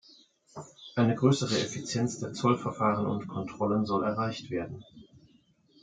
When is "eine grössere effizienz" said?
0.95-2.17